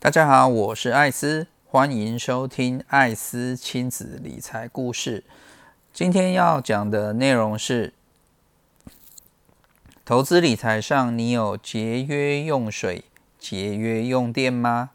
[0.00, 5.24] 大家好，我是艾斯，欢迎收听艾斯亲子理财故事。
[5.92, 7.92] 今天要讲的内容是：
[10.04, 13.06] 投资理财上，你有节约用水、
[13.40, 14.90] 节约用电吗？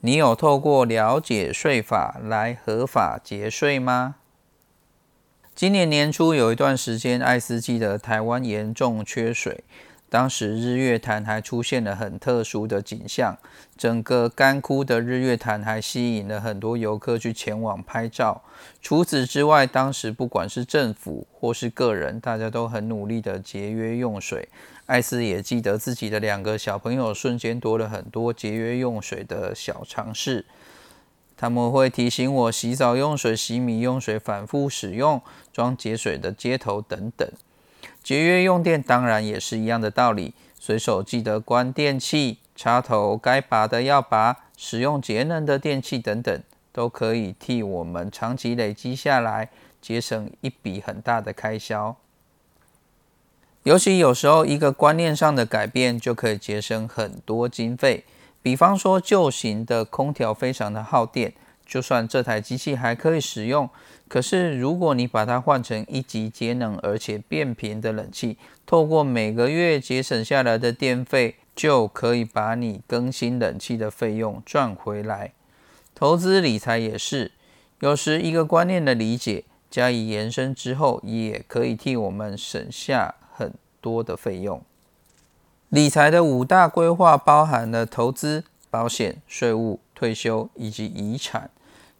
[0.00, 4.14] 你有透过了解税法来合法节税吗？
[5.54, 9.64] 今年年初有一段时间，艾斯记得台湾严重缺水，
[10.08, 13.36] 当时日月潭还出现了很特殊的景象，
[13.76, 18.42] 整个干枯的日月潭还吸引了很多游客去前往拍照。
[18.80, 24.48] 除此之外，当时不管是政府或是个人，大家都很努力的节约用水。
[24.86, 30.44] 艾斯也记得自己的两个小朋友瞬间多了很多节约用水的小常识。
[31.36, 35.20] 他们会提醒我洗澡用水、洗米用水、反复使用、
[35.52, 37.28] 装节水的接头等等。
[38.06, 46.40] 节约用电当然也是一样的道理，随手记得关电器、插头，该拔的要拔，使用节能的电器等等，
[46.70, 49.48] 都可以替我们长期累积下来，
[49.82, 51.96] 节省一笔很大的开销。
[53.64, 58.04] 尤其有时候一个观念上的改变，就可以节省很多经费。
[58.40, 61.34] 比方说，旧型的空调非常的耗电，
[61.66, 63.68] 就算这台机器还可以使用，
[64.06, 75.32] 可是如果你把它换成一级节能而且变频的冷气，透过每个月节省下来的电费，就可以把你更新冷气的费用赚回来。
[75.94, 77.32] 投资理财也是，
[77.80, 84.62] 有时一个观念的理解加以延伸之后，也可以替我们省下很多的费用。
[85.70, 91.50] 理财的五大规划包含了投资、保险、税务、退休以及遗产。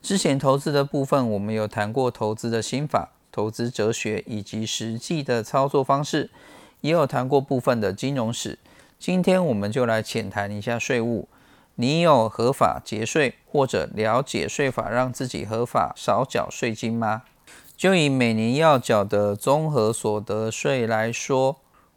[0.06, 6.30] 之前投资的部分，我们有谈过投资的心法、投资哲学以及实际的操作方式，
[6.80, 8.60] 也有谈过部分的金融史。
[9.00, 11.26] 今天我们就来浅谈一下税务。
[11.74, 17.22] 你有合法节税或者了解税法，让自己合法少缴税金吗？
[17.76, 21.56] 就以每年要缴的综合所得税来说。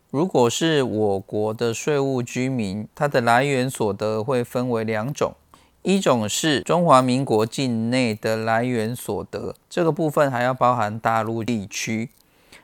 [0.10, 5.36] 如果是我国的税务居民，它的来源所得会分为两种，
[5.82, 12.10] 一种是中华民国境内的来源所得，这个部分还要包含大陆地区，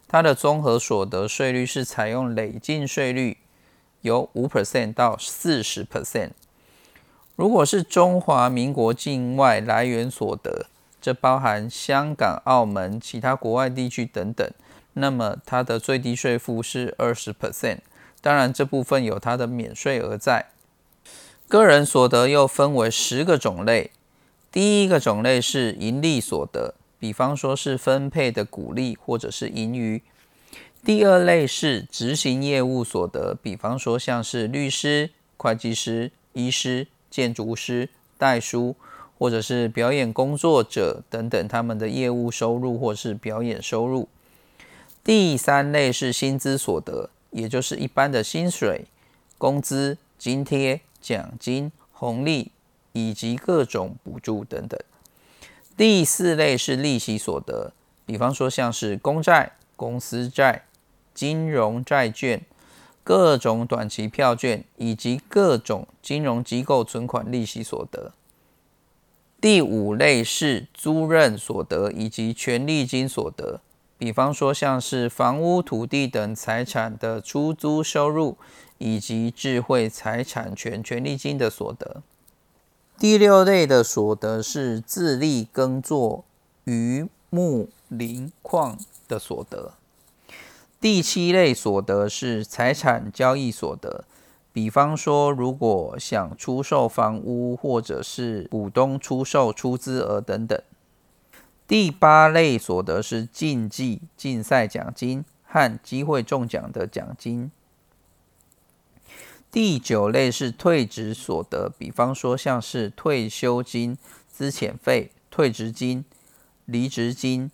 [0.07, 3.37] 它的综合所得税率是采用累进税率，
[4.01, 6.31] 由五 percent 到四十 percent。
[7.37, 10.65] 如果是中华民国境外来源所得，
[11.01, 14.49] 这包含香港、澳门、其他国外地区等等。
[14.93, 17.79] 那么它的最低税负是二十 percent，
[18.21, 20.47] 当然这部分有它的免税额在。
[21.55, 23.91] 个人所得又分为十个种类，
[24.51, 30.03] 第一个种类是盈利所得，比方说是分配的股利或者是盈余。
[30.83, 38.75] 第二类是执行业务所得，比方说像是律师、会计师、医师、建筑师、代书，
[39.17, 44.09] 或者是表演工作者等等他们的业务收入或是表演收入。
[45.05, 48.87] 第三类是薪资所得，也就是一般的薪水、
[49.37, 52.51] 工资、津贴、奖金、红利
[52.93, 54.79] 以及各种补助等等。
[55.77, 57.73] 第四类是利息所得，
[58.07, 60.65] 比方说像是公债、公司债、
[61.13, 62.41] 金融债券、
[63.03, 68.13] 各种短期票券以及各种金融机构存款利息所得。
[69.39, 73.61] 第五类是租任所得以及权利金所得。
[73.97, 78.37] 比方说，像是房屋、土地等财产的出租收入，
[78.77, 82.03] 以及智慧财产权权利金的所得。
[82.97, 86.23] 第六类的所得是自力耕作、
[86.63, 88.77] 渔牧林矿
[89.07, 89.73] 的所得。
[90.79, 94.05] 第七类所得是财产交易所得，
[94.53, 100.61] 比方说，如果想出售房屋，或者是股东出售出资额等等。
[101.67, 107.51] 第八类所得是竞技竞赛奖金和机会中奖的奖金。
[109.55, 113.97] 第九类是退职所得，比方说像是退休金、
[114.27, 116.03] 资遣费、退职金、
[116.65, 117.49] 离职金、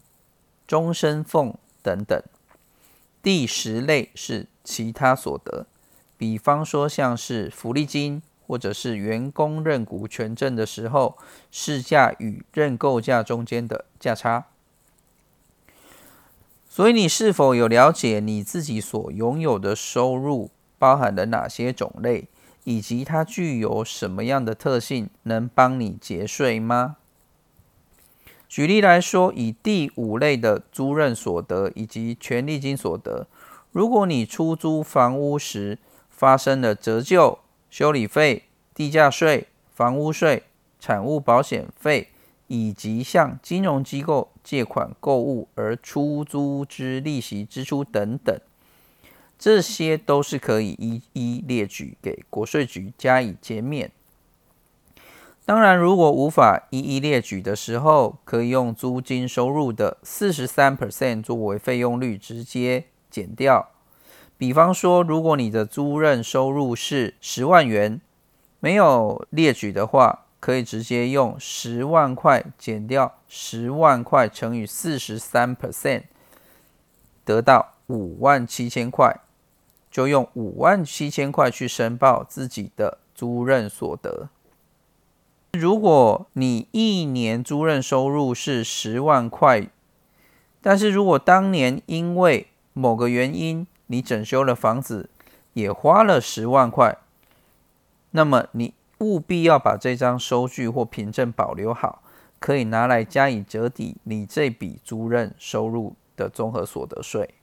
[0.65, 2.19] 终身俸等等。
[3.21, 5.68] 第十类是其他所得，
[6.18, 8.24] 比方说像是福利金。
[8.48, 11.18] 或者是员工认股权证的时候，
[11.51, 14.48] 市价与认购价中间的价差。
[16.68, 20.50] 所以，你是否有了解你自己所拥有的收入
[20.81, 22.28] 包含了哪些种类，
[22.63, 26.95] 以及它具有什么样的特性，能帮你节税吗？
[28.50, 33.28] 举例来说，以第五类的租赁所得以及权利金所得，
[33.72, 35.78] 如果你出租房屋时
[36.10, 37.38] 发生了折旧，
[37.69, 40.42] 修理费、地价税、房屋税、
[40.80, 42.10] 产物保险费，
[42.48, 48.36] 以及向金融机构借款购物而出租之利息支出等等，
[49.42, 53.92] 这些都是可以一一列举给国税局加以减免。
[55.48, 63.72] 当然，如果无法一一列举的时候，可以用租金收入的四十三 percent 作为费用率直接减掉。
[64.38, 68.00] 比方说，如果你的租任收入是十万元，
[68.60, 76.04] 没有列举的话，可以直接用十万块减掉十万块乘以四十三 percent，
[77.26, 79.20] 得到五万七千块，
[79.92, 84.30] 就用五万七千块去申报自己的租任所得。
[85.52, 89.68] 如果你一年租任收入是十万块，
[90.62, 95.10] 但是如果当年因为某个原因你整修了房子，
[95.54, 96.98] 也花了十万块，
[98.12, 102.02] 那么你务必要把这张收据或凭证保留好，
[102.40, 107.34] 可以拿来加以折抵你这笔租任收入的综合所得税。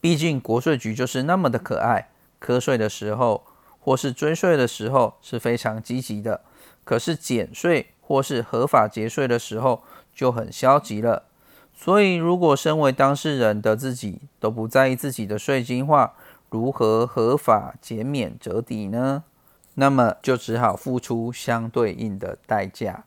[0.00, 2.10] 毕竟国税局就是那么的可爱，
[2.40, 3.44] 瞌税的时候
[3.80, 6.42] 或是追税的时候是非常积极的。
[6.84, 9.82] 可是减税或是合法节税的时候
[10.14, 11.24] 就很消极了。
[11.76, 16.14] 所以，如果身为当事人的自己都不在意自己的税金话，
[16.50, 19.24] 如何合法减免折抵呢？
[19.74, 23.04] 那么就只好付出相对应的代价。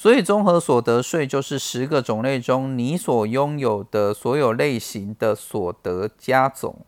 [0.00, 6.86] 所以，综合所得税就是十个种类中你所拥有的所有类型的所得加总，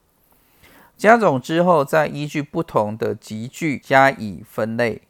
[0.97, 5.03] 加总之后再依据不同的集聚加以分类。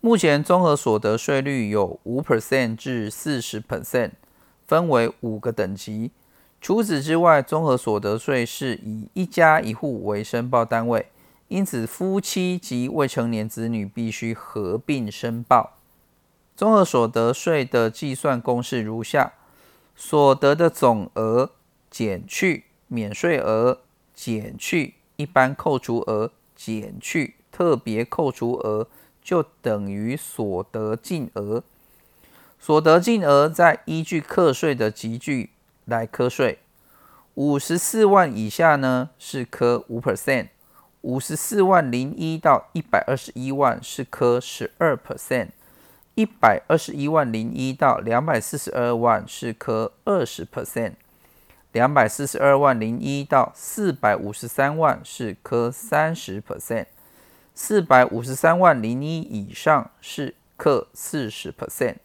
[0.00, 4.10] 目前综合所得税率有五 percent 至四十 percent，
[4.66, 6.10] 分为五个等级。
[6.60, 11.06] 除此之外，综合所得税是以一家一户为申报单位，
[11.46, 15.75] 因此夫妻及未成年子女必须合并申报。
[16.56, 19.34] 综合所得税的计算公式如下：
[19.94, 21.50] 所得的总额
[21.90, 23.80] 减去免税额，
[24.14, 28.88] 减去一般扣除额，减去特别扣除额。
[29.22, 31.64] 就等于所得净额，
[32.60, 35.50] 所得净额再依据课税的集聚
[35.84, 36.60] 来课税。
[37.34, 40.50] 五十四万以下呢是科五 percent，
[41.00, 45.48] 五十四万零一到一百二十一万是科十二 percent，
[46.16, 50.94] 一百二十一万零一到两百四十二万是科二十 percent，
[51.72, 56.86] 两百四十二万零一到四百五十三万是科三十 percent。
[57.54, 61.96] 四百五十三万零一以上是课四十 percent，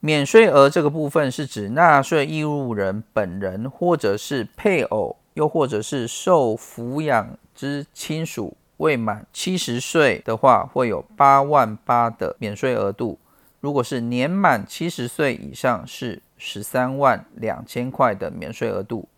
[0.00, 13.18] 免税额这个部分是指纳税义务人本人或者是配偶，又或者是受抚养之亲属未满七十岁的话，会有八万八的免税额度；
[13.60, 19.08] 如果是年满七十岁以上，是十三万两千块的免税额度。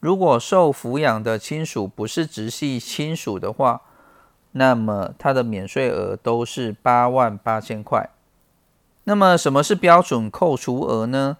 [0.00, 3.82] 如果受抚养的亲属不是直系亲属的话，
[4.52, 8.10] 那么它的免税额都是八万八千块。
[9.04, 11.38] 那么什么是标准扣除额呢？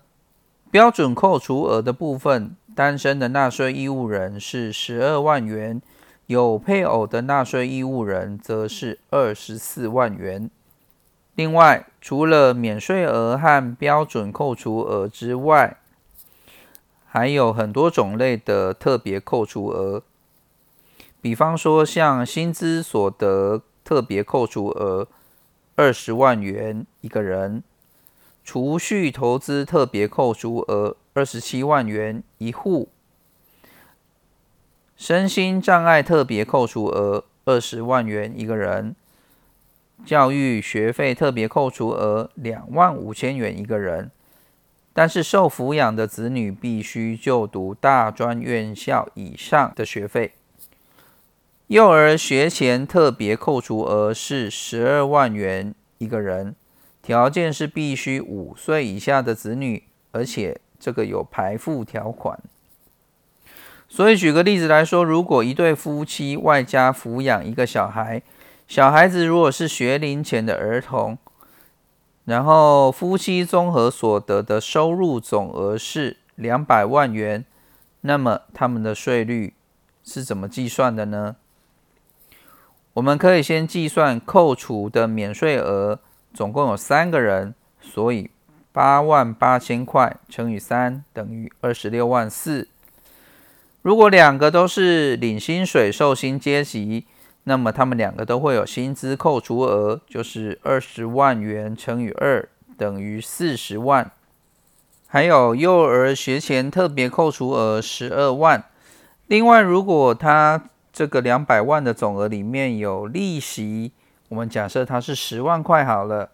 [0.71, 5.83] 标准扣除额的部分，单身的纳税义务人是十二万元，
[6.31, 10.49] 有配偶的纳税义务人则是二十四万元。
[11.35, 15.79] 另外，除了免税额和标准扣除额之外，
[17.05, 20.05] 还有很多种类的特别扣除额，
[21.21, 25.09] 比方说像薪资所得特别扣除额
[25.75, 27.65] 二十万元一个人，
[28.45, 32.89] 储蓄投资特别扣除额二十七万元一户，
[35.00, 38.95] 身心障碍特别扣除额二十万元一个人，
[40.04, 44.11] 教育学费特别扣除额两万五千元一个人。
[44.92, 50.33] 但是受抚养的子女必须就读大专院校以上的学费。
[51.69, 56.54] 幼儿学前特别扣除额是十二万元一个人，
[57.00, 62.38] 条件是必须五岁以下的子女，而且这个有排付条款。
[63.92, 68.23] 所以举个例子来说，如果一对夫妻外加抚养一个小孩，
[68.68, 71.18] 小孩子如果是学龄前的儿童。
[72.25, 77.44] 然后夫妻综合所得的收入总额是两百万元，
[78.02, 79.54] 那么他们的税率
[80.04, 81.35] 是怎么计算的呢？
[82.92, 85.99] 我们可以先计算扣除的免税额，
[86.32, 88.30] 总共有三个人，所以
[88.70, 92.68] 八万八千块乘以三等于二十六万四。
[93.83, 97.07] 如果两个都是领薪水受薪阶级，
[97.45, 102.47] 那么他们两个都会有薪资扣除额，就是二十万元乘以二
[102.77, 104.11] 等于四十万。
[105.07, 108.63] 还有幼儿学前特别扣除额十二万。
[109.27, 113.93] 另外，如果他这个两百万的总额里面有利息，
[114.29, 116.31] 我们假设它是十万块好了，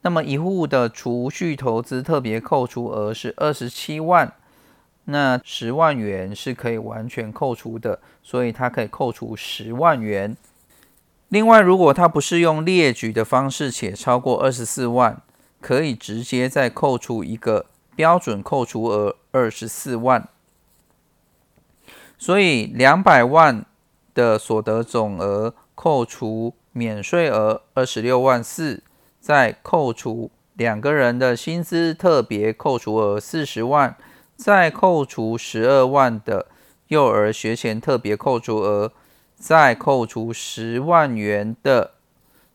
[0.00, 4.32] 那么一户的储蓄投资特别扣除额是二十七万，
[5.06, 10.36] 那十万元是可以完全扣除的，所以它可以扣除十万元。
[11.28, 15.20] 另外，如果它不是用列举的方式且超过二十四万，
[15.60, 17.66] 可以直接再扣除一个。
[17.96, 20.28] 标准扣除额二十四万，
[22.18, 23.64] 所以两百万
[24.12, 28.82] 的所得总额扣除免税额二十六万四，
[29.18, 33.96] 再扣除两个人的薪资特别扣除额四十万，
[34.36, 36.46] 再扣除十二万的
[36.88, 38.92] 幼儿学前特别扣除额，
[39.34, 41.92] 再扣除十万元的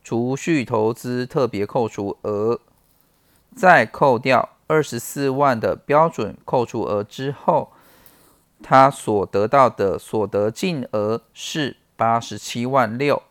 [0.03, 2.59] 储蓄投资特别扣除额，
[3.55, 4.49] 再扣掉。
[4.67, 7.73] 二十四万的标准扣除额之后，
[8.63, 13.21] 他所得到的所得净额是八十七万六。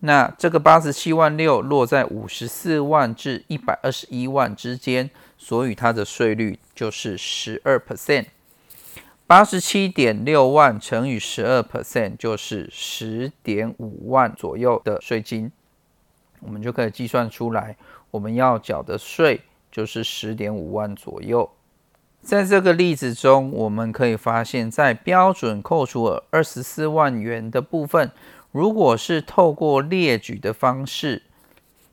[0.00, 5.10] 那这个八十七万六落在五十四万至一百二十一万之间，
[5.42, 8.26] 所以它的税率就是十二 percent。
[9.26, 15.50] 八十七点六万乘以十二 percent 就是十点五万左右的税金，
[16.38, 17.76] 我们就可以计算出来
[18.12, 19.40] 我们要缴的税。
[19.72, 21.50] 就是十点五万左右。
[22.20, 28.12] 在这个例子中，我们可以发现，在标准扣除额二十四万元的部分，
[28.50, 31.22] 如果是透过列举的方式，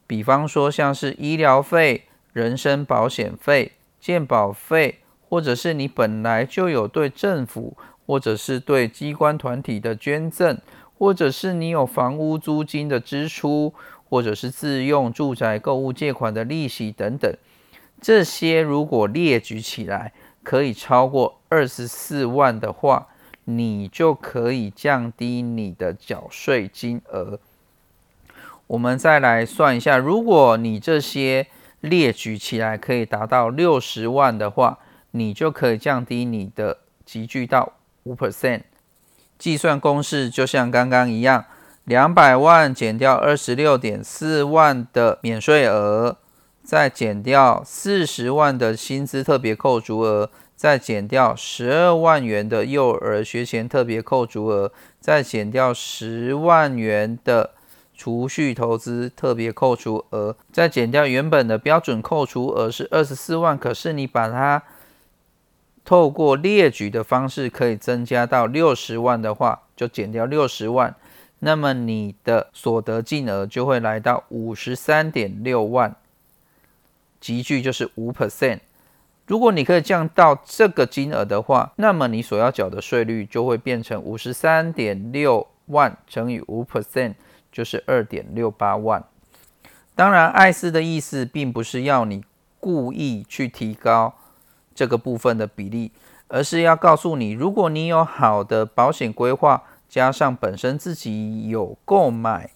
[0.06, 10.57] 比方说像是医疗费、人身保险费、健保费，或者是你本来就有对政府或者是对机关团体的捐赠，
[10.98, 13.74] 或者是你有房屋租金的支出，
[14.09, 17.31] 或者是自用住宅购物借款的利息等等。
[18.01, 23.07] 这些如果列举起来可以超过二十四万的话，
[23.45, 27.39] 你就可以降低你的缴税金额。
[28.67, 31.48] 我们再来算一下，如果你这些
[31.81, 34.79] 列举起来可以达到六十万的话，
[35.12, 38.62] 你就可以降低你的集聚到五 percent。
[39.38, 41.45] 计算公式就像刚刚一样，
[41.86, 46.17] 两百万减掉二十六点四万的免税额。
[46.62, 57.53] 再减掉四十万的薪资特别扣除额，再减掉十二万元的幼儿学前特别扣除额，再减掉十万元的
[58.00, 64.63] 储蓄投资特别扣除额，再减掉原本的标准扣除额是二十四万，可是你把它
[65.84, 70.96] 透过列举的方式可以增加到六十万的话，就减掉六十万，
[71.39, 75.94] 那么你的所得净额就会来到五十三点六万。
[77.20, 78.60] 集聚就是五 percent，
[79.27, 87.15] 如果你可以降到这个金额的话，那么你所要缴的税率就会变成五十三点六万乘以五 percent，
[87.51, 89.03] 就是二点六八万。
[89.96, 92.24] 当然，艾斯的意思并不是要你
[92.60, 94.13] 故意去提高
[94.74, 95.91] 这个部分的比例，
[96.27, 102.51] 而是要告诉你，如果你有好的保险规划，加上本身自己有购买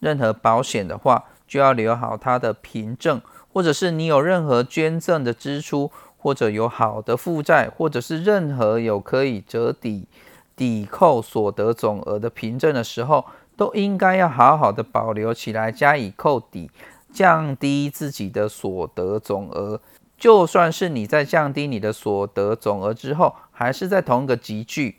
[0.00, 3.20] 任何保险的话，就要留好它的凭证。
[3.52, 10.08] 或者是你有任何捐赠的支出，或者有好的负债，或者是任何有可以折抵
[10.56, 16.70] 抵扣所得总额的凭证的时候，都应该要好好的保留起来，加以扣抵，
[17.12, 19.80] 降低自己的所得总额。
[20.16, 24.96] 就算是你在降低你的所得总额之后，还是在同一个集聚，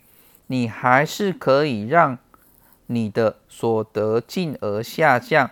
[0.48, 2.18] 你还是可以让
[2.86, 5.50] 你的所得净额下降。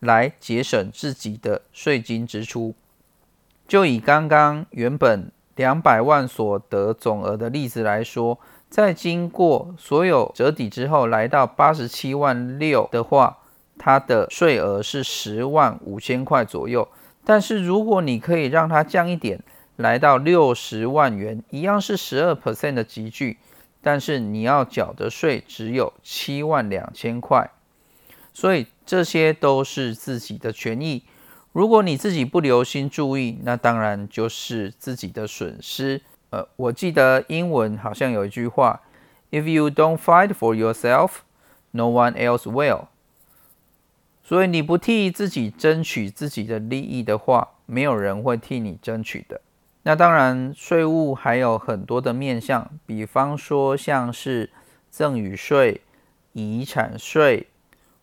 [0.00, 2.74] 来节省自己的税金支出。
[3.66, 8.38] 就以刚刚原本两百万所得总额的例子来说，
[8.74, 13.38] 在经过所有折抵之后，来到八十七万六的话，
[13.78, 16.88] 它的税额是十万五千块左右。
[17.24, 19.40] 但是如果你可以让它降一点，
[19.76, 23.38] 来到六十万元，一样是十二 percent 的集聚，
[23.80, 27.48] 但是你要缴的税只有七万两千块。
[28.32, 31.04] 所以这些都是自己的权益。
[31.52, 36.02] 如果你自己不留心注意，那当然就是自己的损失。
[36.34, 38.80] 呃，我记得英文好像有一句话
[39.30, 41.18] ：“If you don't fight for yourself,
[41.70, 42.86] no one else will。”
[44.24, 49.40] 所以你不替自己争取自己的利益的话，没有人会替你争取的。
[49.84, 54.50] 那当然，税务还有很多的面向，比方说像是
[54.90, 55.82] 赠与税。
[56.36, 57.46] 遗产税，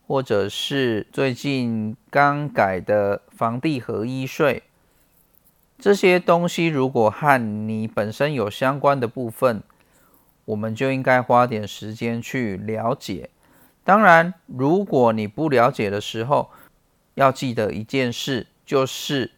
[0.07, 4.63] 或者是最近刚改的房地合一税，
[5.81, 9.63] 这些东西如果和你本身有相关的部分，
[10.45, 13.31] 我们就应该花点时间去了解。
[13.83, 16.51] 当然，如果你不了解的时候，
[17.15, 19.31] 要记得一件事，就是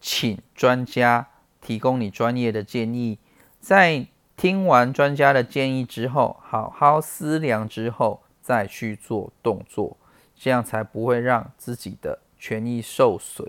[0.00, 1.28] 请专家
[1.60, 3.18] 提供你专业的建议。
[3.60, 4.06] 在
[4.38, 9.98] 听完专家的建议之后，好好思量之后再去做动作，
[10.34, 13.46] 这样才不会让自己的权益受损。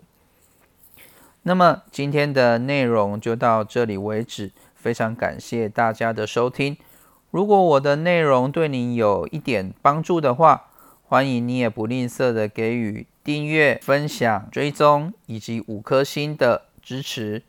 [1.43, 6.77] 那么今天的内容就到这里为止，非常感谢大家的收听。
[7.31, 10.69] 如果我的内容对你有一点帮助的话，
[11.03, 17.43] 欢迎你也不吝啬的给予订阅、分享、追踪以及五颗星的支持。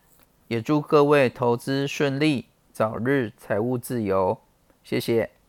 [0.49, 4.39] 也祝各位投资顺利，早日财务自由。
[4.83, 5.42] 谢谢。